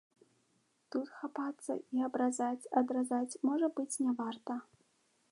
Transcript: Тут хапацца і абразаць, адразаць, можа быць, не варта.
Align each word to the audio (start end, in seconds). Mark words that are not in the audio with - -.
Тут 0.93 1.09
хапацца 1.17 1.73
і 1.97 2.01
абразаць, 2.07 2.69
адразаць, 2.81 3.39
можа 3.49 3.67
быць, 3.81 3.99
не 4.07 4.13
варта. 4.23 4.57